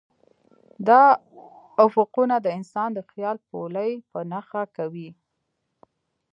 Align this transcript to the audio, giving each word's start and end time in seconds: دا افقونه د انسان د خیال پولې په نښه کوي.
دا 0.87 1.03
افقونه 1.85 2.35
د 2.41 2.47
انسان 2.57 2.89
د 2.93 2.99
خیال 3.11 3.37
پولې 3.49 3.89
په 4.11 4.19
نښه 4.31 4.63
کوي. 4.77 5.09